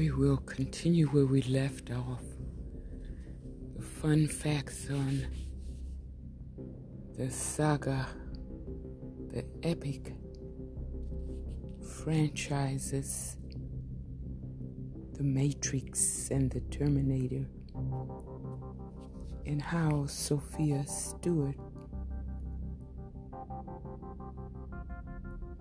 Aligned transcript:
we 0.00 0.10
will 0.10 0.38
continue 0.38 1.06
where 1.08 1.26
we 1.26 1.42
left 1.42 1.90
off. 1.90 2.22
The 3.76 3.82
fun 3.82 4.28
facts 4.28 4.88
on 4.88 5.26
the 7.18 7.30
saga, 7.30 8.06
the 9.28 9.44
epic 9.62 10.14
franchises, 12.02 13.36
The 15.18 15.22
Matrix 15.22 16.30
and 16.30 16.50
The 16.50 16.60
Terminator, 16.60 17.44
and 19.44 19.60
how 19.60 20.06
Sophia 20.06 20.86
Stewart 20.86 21.56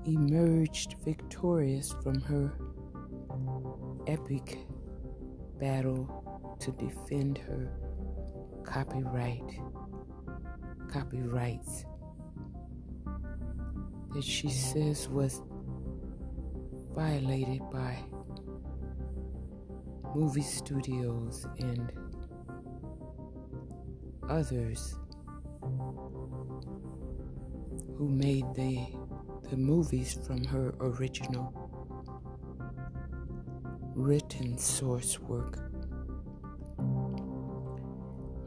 emerged 0.06 0.96
victorious 1.04 1.94
from 2.02 2.22
her 2.22 2.54
epic 4.10 4.58
battle 5.60 6.58
to 6.60 6.72
defend 6.72 7.38
her 7.38 7.72
copyright 8.64 9.60
copyrights. 10.92 11.86
That 14.14 14.24
she 14.24 14.50
says 14.50 15.08
was 15.08 15.44
violated 16.96 17.62
by 17.72 18.00
movie 20.16 20.42
studios 20.42 21.46
and 21.60 21.92
others 24.28 24.98
who 27.96 28.10
made 28.10 28.46
the 28.56 28.88
the 29.52 29.58
movies 29.58 30.18
from 30.26 30.44
her 30.46 30.74
original 30.80 31.59
written 34.00 34.58
source 34.58 35.20
work. 35.20 35.60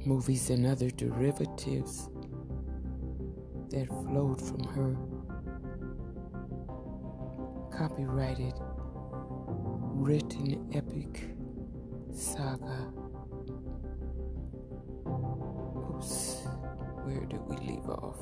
Movies 0.07 0.49
and 0.49 0.67
other 0.67 0.89
derivatives 0.89 2.09
that 3.69 3.87
flowed 3.89 4.41
from 4.41 4.65
her 4.65 4.97
copyrighted 7.71 8.55
written 9.95 10.71
epic 10.73 11.29
saga. 12.13 12.91
Oops, 15.07 16.47
where 17.05 17.27
did 17.27 17.41
we 17.47 17.57
leave 17.59 17.89
off? 17.91 18.17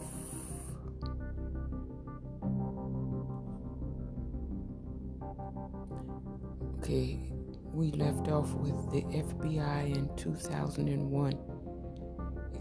Okay, 6.78 7.30
we 7.72 7.92
left 7.92 8.28
off 8.28 8.52
with 8.54 8.90
the 8.92 9.02
FBI 9.02 9.94
in 9.96 10.14
2001 10.16 11.38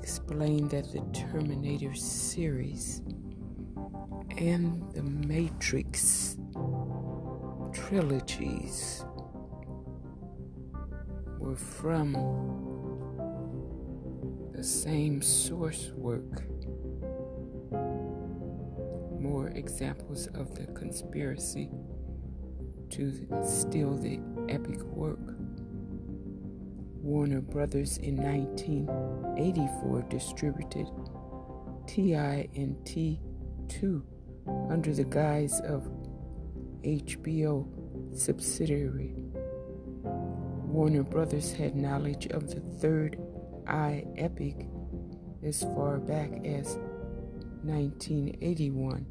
explained 0.10 0.70
that 0.72 0.92
the 0.92 1.02
Terminator 1.14 1.94
series 1.94 3.02
and 4.38 4.92
the 4.94 5.04
Matrix 5.04 6.38
trilogies 7.74 9.04
were 11.38 11.56
from 11.56 12.14
the 14.54 14.64
same 14.64 15.22
source 15.22 15.92
work. 15.96 16.44
More 19.20 19.50
examples 19.50 20.28
of 20.28 20.56
the 20.56 20.66
conspiracy 20.74 21.70
to 22.92 23.12
steal 23.44 23.96
the 23.98 24.20
epic 24.50 24.82
work. 24.84 25.20
Warner 27.02 27.42
Brothers 27.42 27.98
in 27.98 28.18
1984 28.18 30.02
distributed 30.10 30.88
TI&T 31.88 33.20
2 33.68 34.04
under 34.70 34.94
the 34.94 35.04
guise 35.04 35.60
of 35.62 35.90
HBO 36.84 37.68
subsidiary. 38.18 39.14
Warner 40.04 41.04
Brothers 41.04 41.52
had 41.52 41.76
knowledge 41.76 42.28
of 42.28 42.50
the 42.50 42.60
third 42.80 43.18
eye 43.68 44.06
epic 44.18 44.68
as 45.44 45.64
far 45.64 46.00
back 46.00 46.32
as 46.46 46.78
1981. 47.64 49.06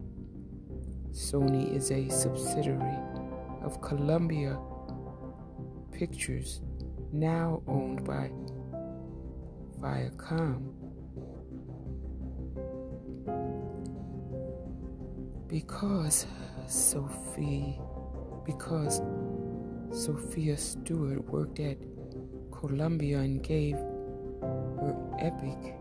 Sony 1.10 1.74
is 1.74 1.90
a 1.90 2.08
subsidiary 2.10 2.97
of 3.68 3.82
Columbia 3.82 4.58
Pictures, 5.92 6.62
now 7.12 7.62
owned 7.66 8.02
by 8.02 8.30
Viacom. 9.78 10.72
Because 15.48 16.26
Sophie, 16.66 17.78
because 18.46 19.02
Sophia 19.92 20.56
Stewart 20.56 21.22
worked 21.28 21.60
at 21.60 21.76
Columbia 22.50 23.18
and 23.18 23.42
gave 23.42 23.74
her 23.74 24.96
epic 25.18 25.74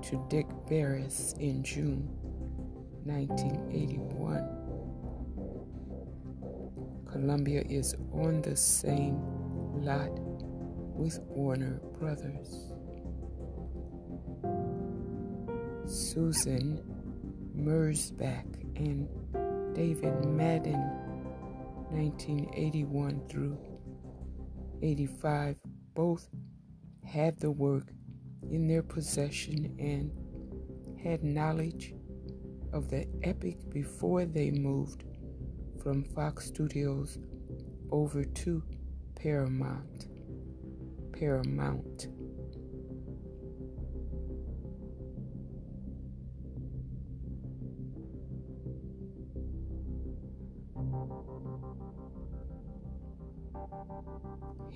to 0.00 0.26
Dick 0.30 0.46
Barris 0.66 1.34
in 1.38 1.62
June 1.62 2.08
1981. 3.04 4.65
Columbia 7.16 7.62
is 7.66 7.94
on 8.12 8.42
the 8.42 8.54
same 8.54 9.18
lot 9.82 10.10
with 10.98 11.18
Warner 11.20 11.80
Brothers. 11.98 12.74
Susan 15.86 16.78
Merzbach 17.56 18.44
and 18.76 19.08
David 19.74 20.26
Madden, 20.26 20.78
1981 21.88 23.22
through 23.30 23.56
85, 24.82 25.56
both 25.94 26.28
had 27.02 27.40
the 27.40 27.50
work 27.50 27.86
in 28.50 28.68
their 28.68 28.82
possession 28.82 29.74
and 29.78 30.12
had 31.02 31.24
knowledge 31.24 31.94
of 32.74 32.90
the 32.90 33.06
epic 33.22 33.56
before 33.70 34.26
they 34.26 34.50
moved 34.50 35.05
from 35.86 36.02
Fox 36.02 36.46
Studios 36.46 37.16
over 37.92 38.24
to 38.24 38.60
Paramount. 39.14 40.08
Paramount. 41.12 42.08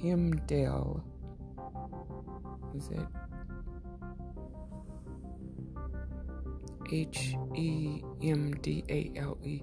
Hemdale. 0.00 1.02
Is 2.76 2.88
it 2.90 3.06
H 6.92 7.34
E 7.56 8.00
M 8.22 8.52
D 8.62 8.84
A 8.88 9.10
L 9.16 9.36
E? 9.42 9.62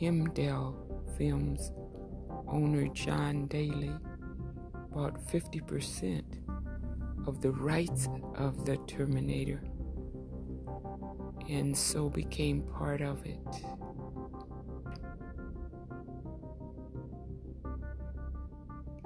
Hemdale 0.00 0.74
Films 1.16 1.72
owner 2.48 2.88
John 2.88 3.46
Daly 3.46 3.92
bought 4.92 5.26
50% 5.26 6.22
of 7.26 7.40
the 7.40 7.50
rights 7.50 8.08
of 8.34 8.66
the 8.66 8.76
Terminator 8.86 9.62
and 11.48 11.76
so 11.76 12.10
became 12.10 12.62
part 12.62 13.00
of 13.00 13.24
it. 13.24 13.38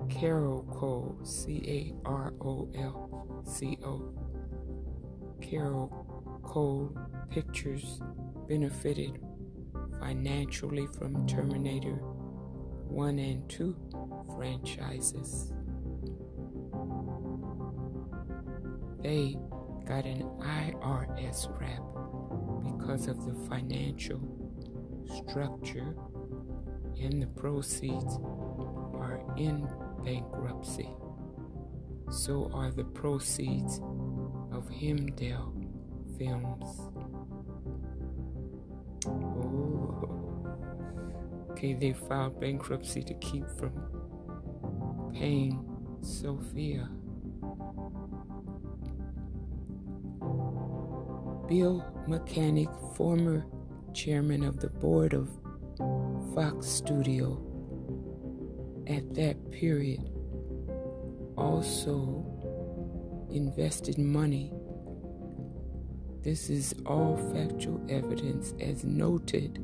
Carolco, 0.08 1.24
C 1.26 1.62
A 2.04 2.08
R 2.08 2.34
O 2.40 2.68
L 2.74 3.42
C 3.46 3.78
O. 3.84 4.12
Carolco 5.40 6.92
Pictures 7.30 8.00
benefited 8.48 9.20
financially 10.00 10.86
from 10.98 11.26
Terminator 11.26 12.00
1 12.88 13.18
and 13.18 13.48
2 13.48 13.76
franchises. 14.34 15.52
They 19.02 19.36
got 19.86 20.04
an 20.04 20.22
IRS 20.40 21.48
rap 21.60 21.82
because 22.62 23.06
of 23.06 23.24
the 23.26 23.34
financial 23.48 24.20
structure, 25.26 25.94
and 27.00 27.22
the 27.22 27.26
proceeds 27.28 28.18
are 28.94 29.22
in 29.36 29.68
bankruptcy. 30.04 30.88
So 32.10 32.50
are 32.52 32.70
the 32.70 32.84
proceeds 32.84 33.78
of 34.52 34.68
Hemdale 34.68 35.52
Films. 36.18 36.89
Okay, 41.60 41.74
they 41.74 41.92
filed 41.92 42.40
bankruptcy 42.40 43.02
to 43.02 43.12
keep 43.16 43.44
from 43.58 43.70
Payne 45.12 45.62
Sophia. 46.00 46.88
Bill 51.46 51.84
Mechanic, 52.08 52.70
former 52.96 53.44
chairman 53.92 54.42
of 54.42 54.58
the 54.60 54.70
board 54.70 55.12
of 55.12 55.28
Fox 56.34 56.66
Studio 56.66 57.38
at 58.86 59.12
that 59.12 59.50
period, 59.50 60.00
also 61.36 62.24
invested 63.30 63.98
money. 63.98 64.50
This 66.22 66.48
is 66.48 66.74
all 66.86 67.18
factual 67.34 67.84
evidence 67.90 68.54
as 68.60 68.82
noted 68.82 69.62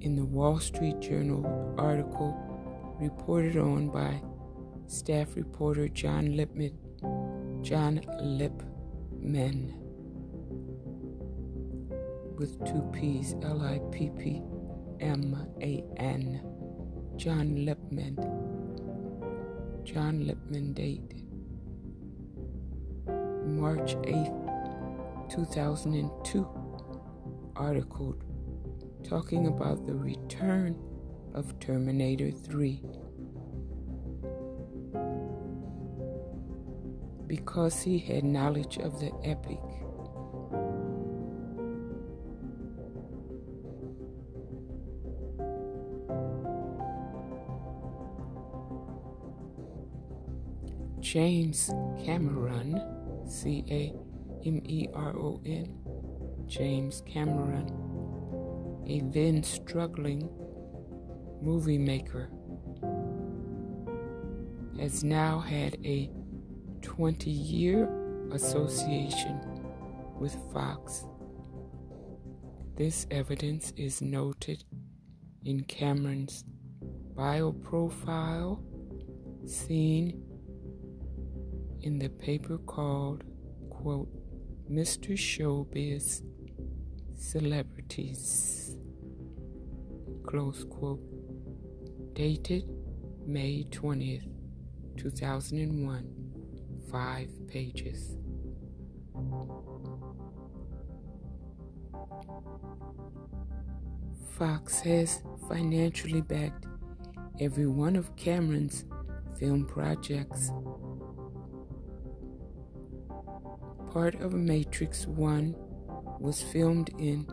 in 0.00 0.16
the 0.16 0.24
Wall 0.24 0.58
Street 0.58 1.00
Journal 1.00 1.74
article 1.76 2.36
reported 3.00 3.56
on 3.56 3.88
by 3.88 4.22
staff 4.86 5.36
reporter 5.36 5.88
John 5.88 6.36
Lippman. 6.36 6.72
John 7.62 8.00
Lippman 8.20 9.74
with 12.36 12.58
two 12.66 12.90
P's, 12.92 13.34
L 13.42 13.60
I 13.60 13.80
P 13.92 14.10
P 14.18 14.42
M 15.00 15.36
A 15.60 15.84
N. 15.98 16.40
John 17.16 17.64
Lippman. 17.66 18.16
John 19.84 20.26
Lippman 20.26 20.72
date 20.72 21.24
March 23.46 23.96
8th, 23.96 25.34
2002 25.34 26.48
article 27.56 28.14
talking 29.10 29.48
about 29.48 29.84
the 29.88 29.92
return 29.92 30.80
of 31.34 31.58
Terminator 31.58 32.30
3. 32.30 32.80
Because 37.26 37.82
he 37.82 37.98
had 37.98 38.22
knowledge 38.22 38.78
of 38.78 39.00
the 39.00 39.10
epic 39.24 39.58
James 51.00 51.72
Cameron, 52.04 52.80
C 53.26 53.64
A 53.68 53.92
M 54.46 54.62
E 54.64 54.86
R 54.94 55.16
O 55.16 55.40
N, 55.44 55.80
James 56.46 57.02
Cameron, 57.04 57.89
a 58.90 59.00
then 59.12 59.40
struggling 59.44 60.28
movie 61.40 61.78
maker, 61.78 62.28
has 64.80 65.04
now 65.04 65.38
had 65.38 65.76
a 65.84 66.10
20 66.82 67.30
year 67.30 67.88
association 68.32 69.38
with 70.18 70.36
Fox. 70.52 71.06
This 72.76 73.06
evidence 73.12 73.72
is 73.76 74.02
noted 74.02 74.64
in 75.44 75.62
Cameron's 75.64 76.44
bio 77.14 77.52
profile 77.52 78.60
seen 79.46 80.20
in 81.82 82.00
the 82.00 82.08
paper 82.08 82.58
called, 82.58 83.22
quote, 83.70 84.08
Mr. 84.68 85.12
Showbiz 85.12 86.22
Celebrities, 87.20 88.69
close 90.30 90.62
quote, 90.62 91.00
dated 92.14 92.62
May 93.26 93.64
20th, 93.68 94.28
2001, 94.96 96.06
five 96.88 97.28
pages. 97.48 98.16
Fox 104.38 104.78
has 104.78 105.20
financially 105.48 106.20
backed 106.20 106.66
every 107.40 107.66
one 107.66 107.96
of 107.96 108.14
Cameron's 108.14 108.84
film 109.36 109.64
projects. 109.66 110.52
Part 113.90 114.14
of 114.20 114.32
Matrix 114.32 115.08
1 115.08 115.56
was 116.20 116.40
filmed 116.40 116.90
in 116.98 117.26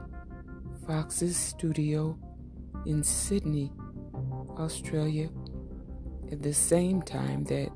Fox's 0.87 1.37
studio 1.37 2.17
in 2.85 3.03
Sydney, 3.03 3.71
Australia, 4.57 5.29
at 6.31 6.41
the 6.41 6.53
same 6.53 7.01
time 7.01 7.43
that 7.45 7.69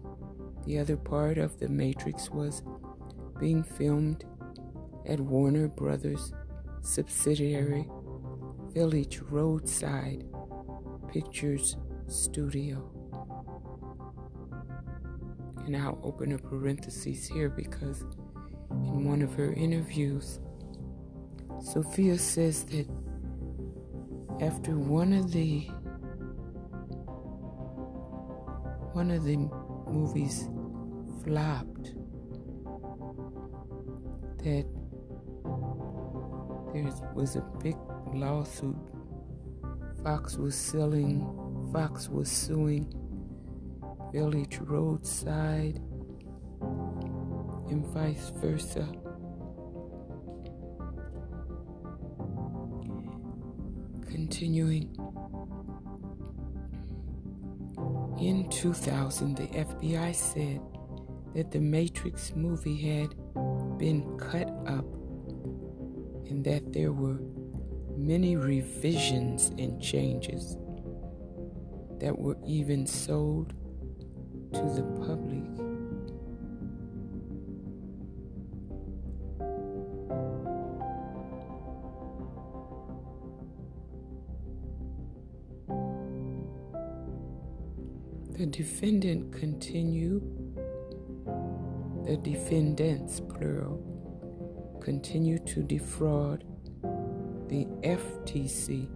the 0.65 0.79
other 0.79 0.97
part 0.97 1.37
of 1.37 1.57
The 1.59 1.69
Matrix 1.69 2.29
was 2.29 2.63
being 3.39 3.63
filmed 3.63 4.25
at 5.07 5.19
Warner 5.19 5.67
Brothers 5.67 6.33
subsidiary 6.81 7.87
Village 8.73 9.19
Roadshow 9.19 10.21
Pictures 11.11 11.77
Studio. 12.07 12.89
And 15.65 15.75
I'll 15.75 15.99
open 16.03 16.33
a 16.33 16.37
parenthesis 16.37 17.27
here 17.27 17.49
because 17.49 18.03
in 18.71 19.05
one 19.05 19.21
of 19.21 19.33
her 19.33 19.53
interviews, 19.53 20.39
Sophia 21.61 22.17
says 22.17 22.63
that 22.65 22.87
after 24.41 24.75
one 24.75 25.13
of 25.13 25.31
the 25.31 25.59
one 28.93 29.11
of 29.11 29.23
the 29.23 29.37
movies 29.87 30.49
flopped, 31.23 31.93
that 34.39 34.65
there 36.73 36.91
was 37.13 37.35
a 37.35 37.41
big 37.61 37.75
lawsuit. 38.13 38.75
Fox 40.03 40.35
was 40.37 40.55
selling, 40.55 41.21
Fox 41.71 42.09
was 42.09 42.29
suing 42.29 42.91
Village 44.11 44.57
Roadshow 44.59 45.75
and 47.69 47.85
vice 47.87 48.31
versa. 48.37 49.00
Continuing. 54.31 54.83
In 58.17 58.49
2000, 58.49 59.35
the 59.35 59.47
FBI 59.47 60.15
said 60.15 60.61
that 61.35 61.51
the 61.51 61.59
Matrix 61.59 62.33
movie 62.33 62.77
had 62.77 63.09
been 63.77 64.17
cut 64.17 64.47
up 64.67 64.85
and 66.29 66.45
that 66.45 66.71
there 66.71 66.93
were 66.93 67.19
many 67.97 68.37
revisions 68.37 69.49
and 69.59 69.81
changes 69.81 70.55
that 71.99 72.17
were 72.17 72.37
even 72.47 72.87
sold 72.87 73.49
to 74.53 74.61
the 74.61 74.83
public. 75.05 75.70
The 88.41 88.47
defendant 88.47 89.31
continue, 89.33 90.19
the 92.07 92.17
defendants, 92.17 93.19
plural, 93.19 93.77
continue 94.81 95.37
to 95.45 95.61
defraud 95.61 96.43
the 97.49 97.67
FTC. 97.83 98.89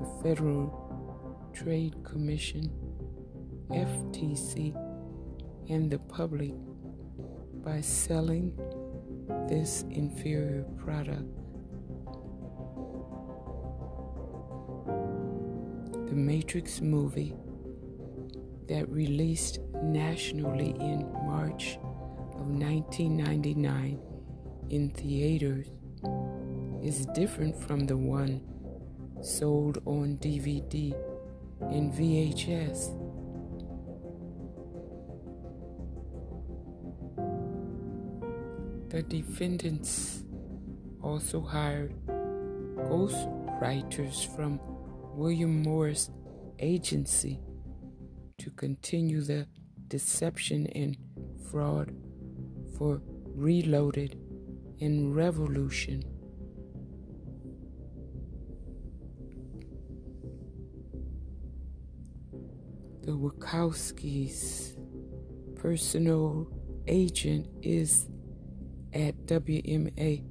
The 0.00 0.22
Federal 0.24 1.48
Trade 1.54 1.94
Commission, 2.02 2.68
FTC, 3.70 4.74
and 5.68 5.88
the 5.88 6.00
public 6.00 6.54
by 7.62 7.80
selling 7.80 8.58
this 9.48 9.84
inferior 9.88 10.64
product. 10.78 11.39
The 16.10 16.16
Matrix 16.16 16.80
movie 16.80 17.32
that 18.68 18.88
released 18.88 19.60
nationally 19.80 20.70
in 20.80 21.08
March 21.24 21.78
of 22.34 22.48
1999 22.48 24.00
in 24.70 24.90
theaters 24.90 25.70
is 26.82 27.06
different 27.14 27.56
from 27.56 27.86
the 27.86 27.96
one 27.96 28.40
sold 29.22 29.78
on 29.84 30.16
DVD 30.16 30.92
and 31.60 31.92
VHS. 31.92 32.90
The 38.88 39.02
defendants 39.04 40.24
also 41.00 41.40
hired 41.40 41.94
Ghost 42.88 43.28
writers 43.62 44.24
from 44.34 44.58
William 45.14 45.62
Morris 45.62 46.10
Agency 46.58 47.40
to 48.38 48.50
continue 48.50 49.20
the 49.20 49.46
deception 49.88 50.66
and 50.68 50.96
fraud 51.50 51.92
for 52.78 53.02
Reloaded 53.34 54.18
and 54.80 55.14
Revolution. 55.14 56.02
The 63.02 63.12
Wachowskis' 63.12 64.76
personal 65.56 66.46
agent 66.86 67.48
is 67.62 68.06
at 68.92 69.16
WMA 69.26 70.24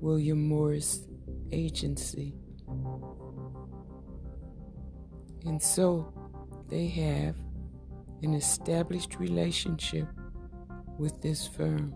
William 0.00 0.46
Morris 0.48 1.06
Agency. 1.52 2.34
And 5.46 5.62
so 5.62 6.12
they 6.68 6.86
have 6.88 7.36
an 8.22 8.34
established 8.34 9.18
relationship 9.18 10.06
with 10.98 11.20
this 11.22 11.46
firm. 11.46 11.94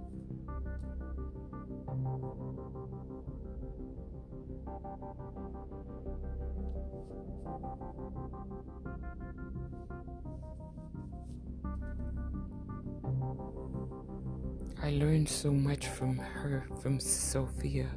I 14.82 14.90
learned 14.90 15.28
so 15.28 15.52
much 15.52 15.86
from 15.86 16.16
her, 16.16 16.66
from 16.80 16.98
Sophia 16.98 17.88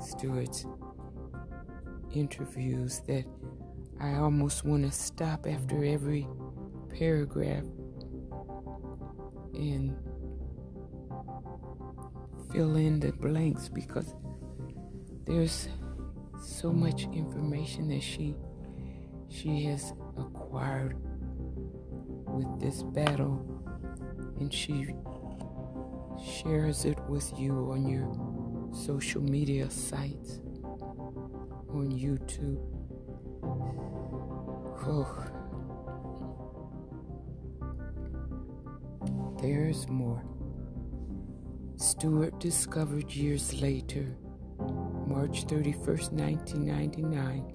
Stewart's 0.00 0.64
interviews, 2.12 3.00
that 3.06 3.24
I 4.04 4.16
almost 4.16 4.66
want 4.66 4.84
to 4.84 4.90
stop 4.92 5.46
after 5.46 5.82
every 5.82 6.28
paragraph 6.90 7.64
and 9.54 9.96
fill 12.52 12.76
in 12.76 13.00
the 13.00 13.12
blanks 13.12 13.70
because 13.70 14.14
there's 15.26 15.70
so 16.38 16.70
much 16.70 17.04
information 17.14 17.88
that 17.88 18.02
she 18.02 18.34
she 19.30 19.64
has 19.64 19.94
acquired 20.18 20.96
with 22.26 22.60
this 22.60 22.82
battle 22.82 23.40
and 24.38 24.52
she 24.52 24.88
shares 26.22 26.84
it 26.84 26.98
with 27.08 27.32
you 27.38 27.70
on 27.72 27.88
your 27.88 28.06
social 28.74 29.22
media 29.22 29.70
sites, 29.70 30.40
on 31.70 31.90
YouTube. 31.90 32.60
Oh. 34.86 35.24
There's 39.40 39.88
more. 39.88 40.22
Stewart 41.76 42.38
discovered 42.38 43.10
years 43.10 43.60
later, 43.60 44.16
March 45.06 45.46
31st, 45.46 46.12
1999, 46.12 47.54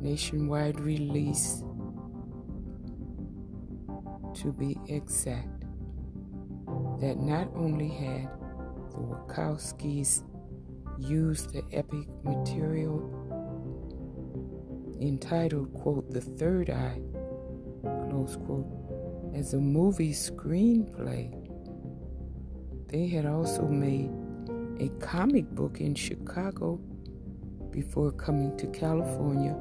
nationwide 0.00 0.80
release 0.80 1.62
to 4.34 4.52
be 4.52 4.76
exact 4.88 5.64
that 7.00 7.18
not 7.18 7.48
only 7.54 7.88
had 7.88 8.28
the 8.90 8.98
Wachowskis 8.98 10.22
used 10.98 11.52
the 11.52 11.62
epic 11.72 12.08
material 12.24 13.15
entitled, 15.00 15.72
quote, 15.74 16.10
The 16.10 16.20
Third 16.20 16.70
Eye, 16.70 17.00
close 17.82 18.36
quote, 18.36 18.66
as 19.34 19.54
a 19.54 19.58
movie 19.58 20.12
screenplay, 20.12 21.30
they 22.88 23.06
had 23.08 23.26
also 23.26 23.62
made 23.62 24.10
a 24.80 24.88
comic 25.04 25.50
book 25.50 25.80
in 25.80 25.94
Chicago 25.94 26.76
before 27.70 28.12
coming 28.12 28.56
to 28.56 28.66
California 28.68 29.54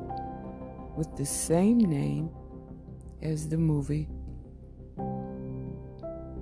with 0.95 1.13
the 1.17 1.25
same 1.25 1.79
name 1.79 2.29
as 3.21 3.49
the 3.49 3.57
movie 3.57 4.07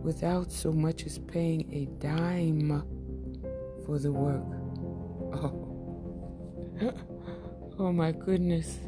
without 0.03 0.51
so 0.51 0.71
much 0.71 1.05
as 1.05 1.17
paying 1.17 1.71
a 1.73 1.85
dime 2.03 2.83
for 3.85 3.97
the 3.97 4.11
work. 4.11 4.43
Oh, 5.33 5.69
oh 7.79 7.91
my 7.91 8.11
goodness. 8.11 8.79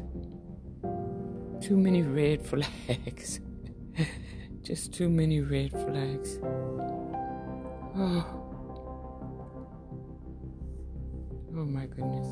Too 1.60 1.76
many 1.76 2.02
red 2.02 2.42
flags. 2.46 3.40
Just 4.62 4.92
too 4.92 5.08
many 5.08 5.40
red 5.40 5.72
flags. 5.72 6.38
Oh. 7.98 8.24
Oh 11.56 11.64
my 11.64 11.86
goodness. 11.86 12.26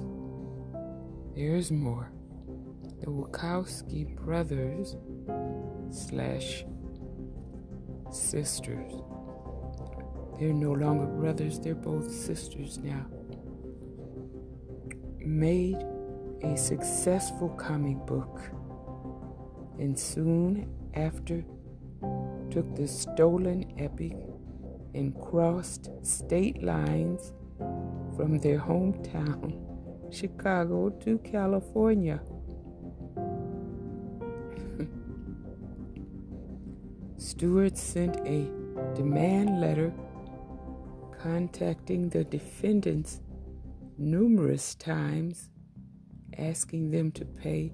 There's 1.35 1.71
more. 1.71 2.13
The 3.01 3.07
Wachowski 3.07 4.15
brothers 4.17 4.97
slash 5.91 6.65
sisters. 8.11 8.93
They're 10.39 10.53
no 10.53 10.73
longer 10.73 11.07
brothers, 11.07 11.59
they're 11.59 11.75
both 11.75 12.11
sisters 12.11 12.79
now. 12.79 13.07
Made 15.19 15.79
a 16.43 16.57
successful 16.57 17.49
comic 17.51 17.97
book 18.07 18.41
and 19.79 19.99
soon 19.99 20.69
after 20.95 21.45
took 22.51 22.75
the 22.77 22.87
stolen 22.87 23.73
epic 23.79 24.17
and 24.95 25.19
crossed 25.21 25.91
state 26.03 26.63
lines 26.63 27.33
from 28.17 28.39
their 28.39 28.59
hometown, 28.59 29.59
Chicago, 30.13 30.91
to 30.91 31.19
California. 31.19 32.21
Stewart 37.17 37.77
sent 37.77 38.17
a 38.27 38.49
demand 38.95 39.61
letter 39.61 39.93
contacting 41.21 42.09
the 42.11 42.23
defendants 42.25 43.21
numerous 43.99 44.75
times, 44.75 45.49
asking 46.39 46.91
them 46.91 47.11
to 47.13 47.25
pay 47.25 47.73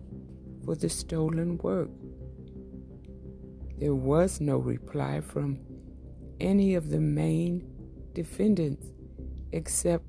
for 0.65 0.75
the 0.75 0.89
stolen 0.89 1.59
work. 1.59 1.91
There 3.79 3.95
was 3.95 4.41
no 4.41 4.59
reply 4.59 5.21
from 5.21 5.61
any 6.41 6.75
of 6.75 6.91
the 6.91 7.01
main 7.01 7.67
defendants 8.13 8.87
except 9.53 10.05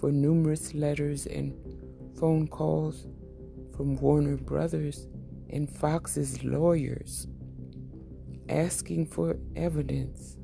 for 0.00 0.12
numerous 0.12 0.74
letters 0.74 1.26
and 1.26 1.54
phone 2.18 2.46
calls 2.46 3.06
from 3.76 3.96
Warner 3.96 4.36
Brothers 4.36 5.08
and 5.50 5.68
Fox's 5.68 6.44
lawyers 6.44 7.26
asking 8.48 9.06
for 9.06 9.36
evidence. 9.56 10.36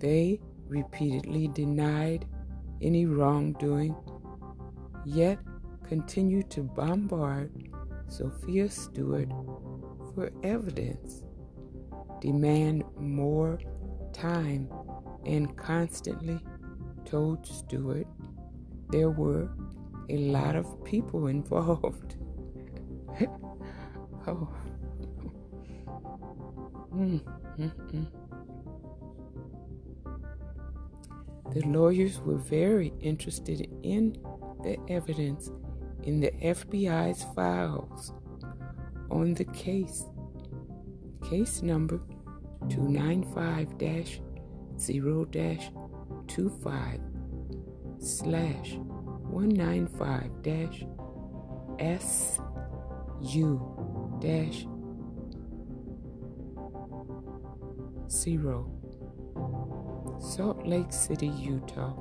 They 0.00 0.40
repeatedly 0.66 1.48
denied 1.48 2.26
any 2.80 3.06
wrongdoing, 3.06 3.94
yet 5.04 5.38
continued 5.88 6.50
to 6.50 6.62
bombard 6.62 7.50
Sophia 8.08 8.68
Stewart 8.68 9.28
for 10.14 10.30
evidence, 10.42 11.22
demand 12.20 12.84
more 12.98 13.58
time, 14.12 14.68
and 15.26 15.56
constantly 15.56 16.38
told 17.04 17.46
Stewart 17.46 18.06
there 18.90 19.10
were 19.10 19.48
a 20.08 20.18
lot 20.18 20.56
of 20.56 20.84
people 20.84 21.26
involved. 21.36 22.16
oh. 24.26 24.48
Mm, 26.94 27.20
mm, 27.58 27.72
mm. 27.92 28.06
The 31.54 31.60
lawyers 31.68 32.20
were 32.20 32.36
very 32.36 32.92
interested 33.00 33.68
in 33.82 34.16
the 34.62 34.78
evidence 34.88 35.50
in 36.04 36.20
the 36.20 36.30
FBI's 36.42 37.24
files 37.34 38.12
on 39.10 39.34
the 39.34 39.44
case. 39.44 40.04
Case 41.28 41.62
number 41.62 42.00
295 42.68 43.78
0 44.78 45.24
25 46.26 47.00
slash 47.98 48.74
195 48.74 50.42
SU 51.78 53.60
dash 54.20 54.66
zero, 58.12 58.70
Salt 60.20 60.66
Lake 60.66 60.92
City, 60.92 61.28
Utah, 61.28 61.94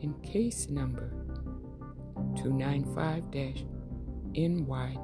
in 0.00 0.14
case 0.22 0.68
number 0.68 1.23
295 2.36 3.24
NY 4.34 4.98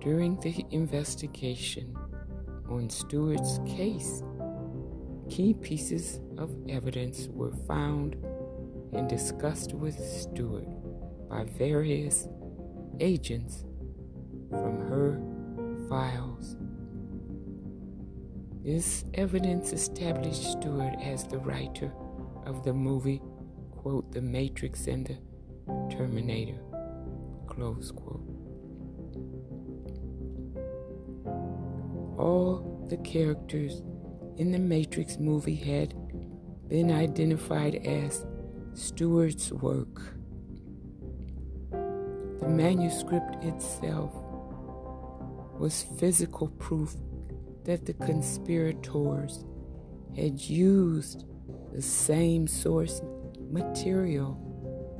During 0.00 0.38
the 0.40 0.64
investigation 0.70 1.94
on 2.68 2.88
Stewart's 2.88 3.60
case, 3.66 4.22
key 5.28 5.52
pieces 5.54 6.20
of 6.38 6.56
evidence 6.68 7.26
were 7.28 7.52
found 7.66 8.14
and 8.92 9.08
discussed 9.08 9.74
with 9.74 9.98
Stewart 9.98 10.79
by 11.30 11.44
various 11.44 12.28
agents 12.98 13.64
from 14.50 14.80
her 14.80 15.22
files. 15.88 16.56
This 18.62 19.04
evidence 19.14 19.72
established 19.72 20.52
Stewart 20.52 20.94
as 21.00 21.24
the 21.24 21.38
writer 21.38 21.92
of 22.44 22.64
the 22.64 22.74
movie, 22.74 23.22
quote, 23.70 24.12
The 24.12 24.20
Matrix 24.20 24.86
and 24.86 25.06
the 25.06 25.16
Terminator, 25.96 26.60
close 27.46 27.90
quote. 27.92 28.26
All 32.18 32.86
the 32.90 32.98
characters 32.98 33.82
in 34.36 34.52
the 34.52 34.58
Matrix 34.58 35.18
movie 35.18 35.54
had 35.54 35.94
been 36.68 36.90
identified 36.90 37.76
as 37.86 38.26
Stewart's 38.74 39.52
work. 39.52 40.19
The 42.50 42.56
manuscript 42.56 43.44
itself 43.44 44.10
was 45.56 45.84
physical 46.00 46.48
proof 46.48 46.96
that 47.62 47.86
the 47.86 47.92
conspirators 47.92 49.44
had 50.16 50.40
used 50.40 51.26
the 51.72 51.80
same 51.80 52.48
source 52.48 53.02
material 53.52 54.34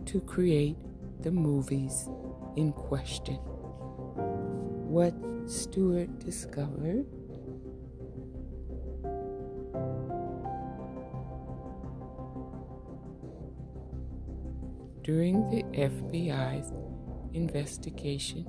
to 0.06 0.20
create 0.20 0.76
the 1.22 1.32
movies 1.32 2.08
in 2.54 2.70
question. 2.72 3.34
What 4.86 5.12
Stewart 5.50 6.20
discovered 6.20 7.04
during 15.02 15.50
the 15.50 15.64
FBI's 15.76 16.72
investigation 17.32 18.46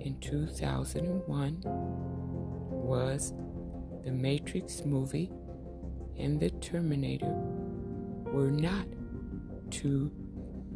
in 0.00 0.18
2001 0.20 1.62
was 1.64 3.32
the 4.04 4.12
Matrix 4.12 4.84
movie 4.84 5.30
and 6.18 6.38
the 6.38 6.50
Terminator 6.50 7.32
were 8.32 8.50
not 8.50 8.86
two 9.70 10.10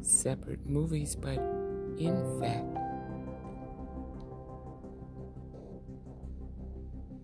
separate 0.01 0.67
movies, 0.67 1.15
but 1.15 1.39
in 1.99 2.41
fact, 2.41 2.75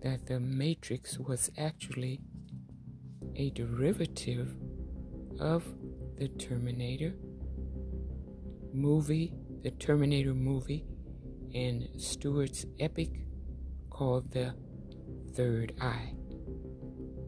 that 0.01 0.27
the 0.27 0.39
Matrix 0.39 1.17
was 1.17 1.49
actually 1.57 2.21
a 3.35 3.49
derivative 3.51 4.55
of 5.39 5.63
the 6.17 6.27
Terminator 6.27 7.13
movie, 8.71 9.33
the 9.65 9.71
Terminator 9.71 10.35
movie, 10.35 10.85
and 11.55 11.89
Stewart's 11.97 12.67
epic 12.79 13.09
called 13.89 14.29
The 14.29 14.53
Third 15.33 15.73
Eye. 15.81 16.13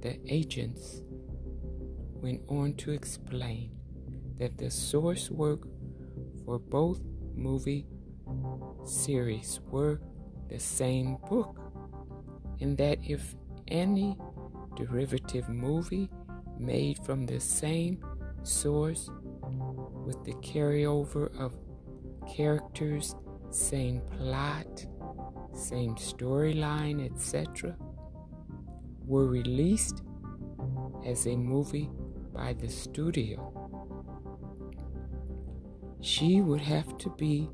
The 0.03 0.19
agents 0.27 1.01
went 2.21 2.41
on 2.47 2.75
to 2.75 2.91
explain 2.91 3.71
that 4.37 4.55
the 4.55 4.69
source 4.69 5.31
work 5.31 5.67
for 6.45 6.59
both 6.59 7.01
movie 7.33 7.87
series 8.85 9.59
were 9.71 9.99
the 10.47 10.59
same 10.59 11.17
book, 11.27 11.59
and 12.61 12.77
that 12.77 12.99
if 13.03 13.33
any 13.67 14.15
derivative 14.75 15.49
movie 15.49 16.07
made 16.59 17.03
from 17.03 17.25
the 17.25 17.39
same 17.39 17.97
source 18.43 19.09
with 20.05 20.23
the 20.23 20.33
carryover 20.33 21.35
of 21.39 21.57
characters, 22.35 23.15
same 23.49 24.01
plot, 24.01 24.85
same 25.53 25.95
storyline, 25.95 27.05
etc., 27.05 27.75
were 29.05 29.27
released 29.27 30.03
as 31.05 31.27
a 31.27 31.35
movie 31.35 31.89
by 32.33 32.53
the 32.53 32.67
studio. 32.67 33.53
She 36.01 36.41
would 36.41 36.61
have 36.61 36.97
to 36.99 37.09
be 37.17 37.49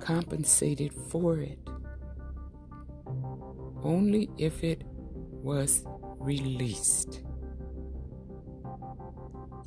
compensated 0.00 0.92
for 1.10 1.38
it 1.38 1.58
only 3.82 4.30
if 4.38 4.64
it 4.64 4.82
was 4.86 5.84
released. 6.18 7.22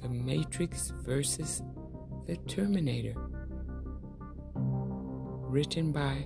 The 0.01 0.09
Matrix 0.09 0.91
versus 1.03 1.61
the 2.27 2.35
Terminator, 2.47 3.15
written 5.51 5.91
by 5.91 6.25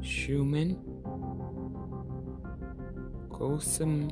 Shuman 0.00 0.76
Gosam 3.28 4.10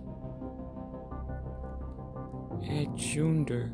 Adjunder 2.63 3.73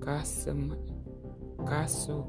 Gasam 0.00 0.76
Gaso 1.60 2.26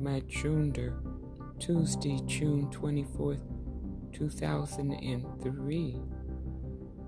Majunder 0.00 1.02
Tuesday, 1.58 2.20
June 2.26 2.70
24th, 2.70 3.42
2003 4.12 6.00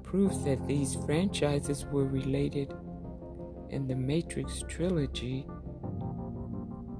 proof 0.02 0.32
that 0.44 0.66
these 0.66 0.96
franchises 1.06 1.84
were 1.84 2.06
related 2.06 2.74
and 3.70 3.88
the 3.88 3.94
Matrix 3.94 4.64
trilogy 4.68 5.46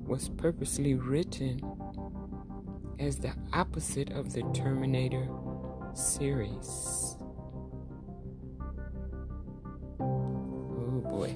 was 0.07 0.29
purposely 0.29 0.95
written 0.95 1.61
as 2.99 3.19
the 3.19 3.33
opposite 3.53 4.11
of 4.11 4.33
the 4.33 4.43
Terminator 4.55 5.29
series. 5.95 7.17
Oh 10.01 11.03
boy, 11.09 11.35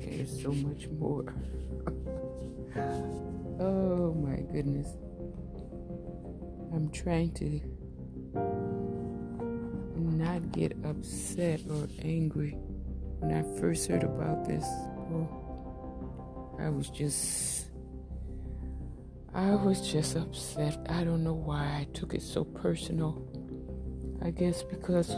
there's 0.00 0.42
so 0.42 0.52
much 0.52 0.88
more. 0.88 1.34
oh 3.60 4.14
my 4.14 4.36
goodness. 4.52 4.88
I'm 6.74 6.90
trying 6.90 7.32
to 7.34 7.60
not 9.96 10.52
get 10.52 10.76
upset 10.84 11.60
or 11.70 11.88
angry. 12.02 12.56
When 13.18 13.32
I 13.32 13.42
first 13.60 13.88
heard 13.88 14.04
about 14.04 14.46
this, 14.46 14.64
oh, 14.64 16.56
I 16.60 16.68
was 16.68 16.90
just 16.90 17.68
I 19.34 19.54
was 19.54 19.80
just 19.92 20.16
upset. 20.16 20.78
I 20.88 21.04
don't 21.04 21.22
know 21.22 21.34
why 21.34 21.62
I 21.62 21.86
took 21.92 22.14
it 22.14 22.22
so 22.22 22.44
personal. 22.44 23.22
I 24.20 24.30
guess 24.30 24.62
because, 24.62 25.14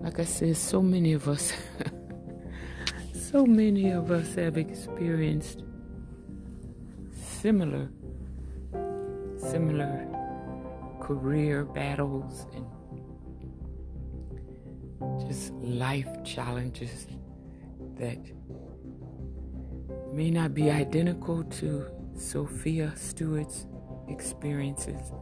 like 0.00 0.18
I 0.18 0.24
said, 0.24 0.56
so 0.56 0.80
many 0.80 1.12
of 1.12 1.28
us, 1.28 1.52
so 3.12 3.44
many 3.44 3.90
of 3.90 4.10
us 4.10 4.34
have 4.36 4.56
experienced 4.56 5.64
similar, 7.12 7.90
similar 9.36 10.08
career 11.00 11.64
battles 11.64 12.46
and 12.54 12.64
just 15.26 15.52
life 15.54 16.08
challenges 16.24 17.06
that 17.98 18.18
may 20.12 20.30
not 20.30 20.54
be 20.54 20.70
identical 20.70 21.42
to 21.44 21.86
Sophia 22.16 22.92
Stewart's 22.96 23.66
experiences, 24.08 25.12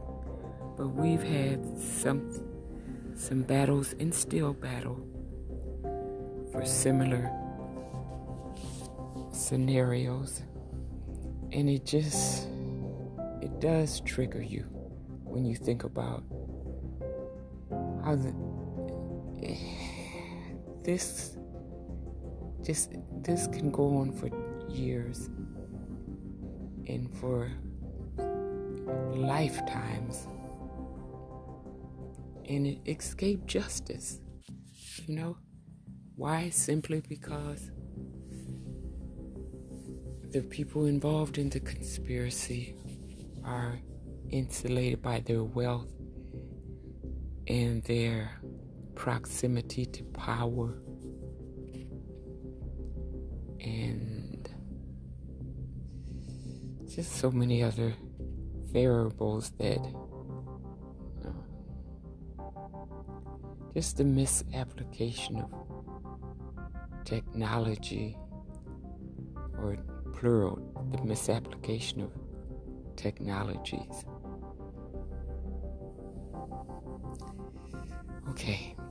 but 0.77 0.87
we've 0.87 1.23
had 1.23 1.59
some 1.79 2.31
some 3.15 3.43
battles 3.43 3.95
and 3.99 4.13
still 4.13 4.53
battle 4.53 4.99
for 6.51 6.65
similar 6.65 7.31
scenarios, 9.31 10.43
and 11.51 11.69
it 11.69 11.85
just 11.85 12.47
it 13.41 13.59
does 13.59 14.01
trigger 14.01 14.41
you 14.41 14.65
when 15.23 15.45
you 15.45 15.55
think 15.55 15.83
about 15.83 16.23
how 18.03 18.15
the 18.15 18.31
this 20.85 21.37
just 22.63 22.93
this 23.23 23.47
can 23.47 23.71
go 23.71 23.97
on 23.97 24.11
for 24.11 24.29
years 24.69 25.29
and 26.87 27.11
for 27.19 27.51
lifetimes. 29.15 30.27
And 32.47 32.79
escape 32.87 33.47
justice 33.47 34.19
you 35.07 35.15
know? 35.15 35.37
Why? 36.15 36.49
Simply 36.49 37.01
because 37.07 37.71
the 40.31 40.41
people 40.41 40.85
involved 40.85 41.37
in 41.37 41.49
the 41.49 41.59
conspiracy 41.59 42.75
are 43.43 43.79
insulated 44.29 45.01
by 45.01 45.19
their 45.19 45.43
wealth 45.43 45.91
and 47.47 47.83
their 47.83 48.41
proximity 48.95 49.85
to 49.85 50.03
power 50.05 50.77
and 53.59 54.49
just 56.87 57.17
so 57.17 57.29
many 57.29 57.61
other 57.61 57.93
variables 58.71 59.51
that 59.59 59.79
uh, 61.25 61.29
just 63.73 63.97
the 63.97 64.03
misapplication 64.03 65.37
of 65.37 65.51
technology 67.03 68.17
or 69.57 69.77
plural 70.13 70.59
the 70.91 71.03
misapplication 71.03 72.01
of 72.01 72.11
technologies. 72.95 74.05
Okay 78.29 78.74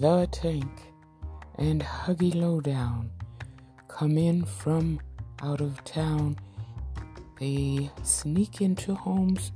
the 0.00 0.26
Tank 0.32 0.94
and 1.56 1.82
Huggy 1.82 2.34
Lowdown 2.34 3.10
come 3.86 4.16
in 4.16 4.46
from 4.46 4.98
out 5.42 5.60
of 5.60 5.84
town. 5.84 6.38
They 7.38 7.90
sneak 8.02 8.62
into 8.62 8.94
homes 8.94 9.52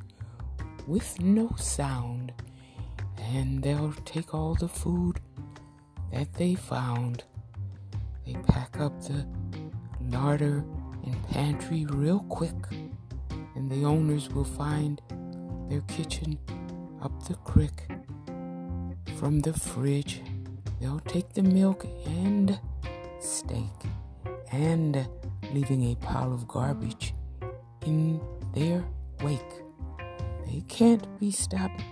with 0.86 1.18
no 1.18 1.50
sound, 1.56 2.30
and 3.18 3.62
they'll 3.62 3.94
take 4.04 4.34
all 4.34 4.54
the 4.54 4.68
food 4.68 5.18
that 6.12 6.34
they 6.34 6.56
found. 6.56 7.24
They 8.26 8.34
pack 8.34 8.78
up 8.78 9.00
the 9.00 9.26
larder 10.10 10.62
and 11.06 11.28
pantry 11.28 11.86
real 11.86 12.20
quick, 12.28 12.68
and 13.54 13.70
the 13.70 13.86
owners 13.86 14.28
will 14.28 14.44
find 14.44 15.00
their 15.70 15.80
kitchen 15.88 16.38
up 17.00 17.26
the 17.26 17.34
creek. 17.36 17.88
From 19.16 19.40
the 19.40 19.54
fridge, 19.54 20.20
they'll 20.80 21.00
take 21.00 21.32
the 21.34 21.42
milk 21.42 21.86
and 22.06 22.58
steak, 23.20 23.72
and 24.52 25.06
leaving 25.52 25.92
a 25.92 25.96
pile 25.96 26.32
of 26.32 26.46
garbage 26.48 27.14
in 27.86 28.20
their 28.54 28.84
wake. 29.22 29.40
They 30.46 30.62
can't 30.68 31.18
be 31.18 31.30
stopped. 31.30 31.82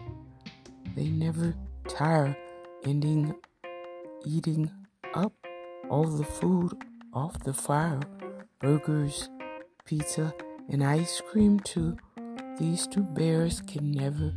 They 0.94 1.08
never 1.08 1.54
tire 1.88 2.36
ending 2.84 3.34
eating 4.24 4.70
up 5.14 5.32
all 5.90 6.04
the 6.04 6.24
food 6.24 6.72
off 7.12 7.38
the 7.40 7.52
fire 7.52 8.00
burgers, 8.60 9.28
pizza, 9.84 10.32
and 10.70 10.84
ice 10.84 11.20
cream 11.30 11.58
too. 11.60 11.96
These 12.58 12.86
two 12.86 13.02
bears 13.02 13.60
can 13.60 13.90
never 13.90 14.32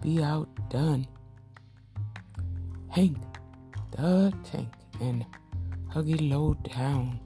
be 0.00 0.22
outdone. 0.22 1.06
Hank, 2.88 3.18
the 3.92 4.32
tank, 4.44 4.72
and 5.00 5.24
Huggy 5.92 6.30
Low 6.30 6.54
Down. 6.54 7.20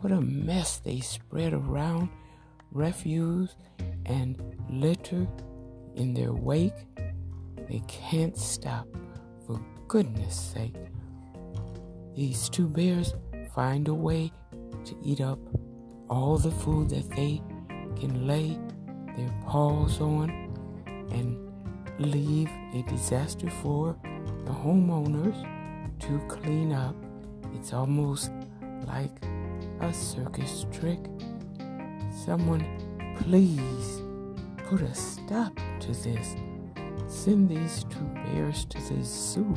What 0.00 0.12
a 0.12 0.20
mess 0.20 0.78
they 0.78 1.00
spread 1.00 1.52
around 1.52 2.08
refuse 2.72 3.54
and 4.06 4.36
litter 4.70 5.26
in 5.94 6.14
their 6.14 6.32
wake. 6.32 6.86
They 7.68 7.82
can't 7.86 8.36
stop, 8.36 8.86
for 9.46 9.60
goodness 9.88 10.34
sake. 10.34 10.76
These 12.14 12.48
two 12.48 12.68
bears 12.68 13.14
find 13.54 13.88
a 13.88 13.94
way 13.94 14.32
to 14.84 14.96
eat 15.02 15.20
up 15.20 15.38
all 16.08 16.36
the 16.38 16.50
food 16.50 16.90
that 16.90 17.08
they 17.10 17.42
can 17.98 18.26
lay 18.26 18.58
their 19.16 19.32
paws 19.46 20.00
on 20.00 20.30
and 21.10 21.38
leave 21.98 22.50
a 22.74 22.82
disaster 22.88 23.50
for 23.50 23.96
the 24.44 24.50
homeowners 24.50 25.51
to 26.02 26.18
clean 26.28 26.72
up. 26.72 26.96
It's 27.54 27.72
almost 27.72 28.30
like 28.86 29.24
a 29.80 29.92
circus 29.92 30.66
trick. 30.72 30.98
Someone, 32.24 32.64
please 33.20 34.02
put 34.64 34.82
a 34.82 34.94
stop 34.94 35.58
to 35.80 35.92
this. 35.92 36.36
Send 37.06 37.48
these 37.48 37.84
two 37.84 38.04
bears 38.14 38.64
to 38.66 38.78
the 38.78 39.02
zoo 39.04 39.54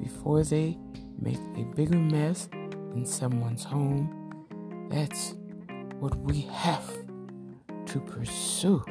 before 0.00 0.44
they 0.44 0.78
make 1.18 1.40
a 1.56 1.64
bigger 1.74 1.98
mess 1.98 2.48
in 2.94 3.04
someone's 3.04 3.64
home. 3.64 4.08
That's 4.90 5.34
what 5.98 6.16
we 6.18 6.42
have 6.42 6.88
to 7.86 8.00
pursue. 8.00 8.84